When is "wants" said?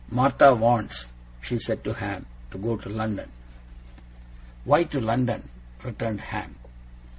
0.55-1.05